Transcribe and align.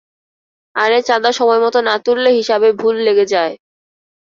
আরে 0.75 0.99
চাঁদা 1.01 1.31
সময়মতো 1.31 1.79
না 1.81 1.95
তুললে 2.05 2.29
হিসাবে 2.39 2.67
ভুল 2.73 2.95
লেগে 3.05 3.25
যায়। 3.33 3.53